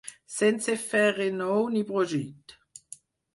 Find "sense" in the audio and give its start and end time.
0.35-0.73